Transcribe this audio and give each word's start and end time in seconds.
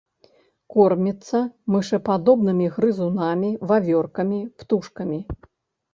Корміцца 0.75 1.41
мышападобнымі 1.75 2.71
грызунамі, 2.77 3.51
вавёркамі, 3.73 4.41
птушкамі. 4.63 5.19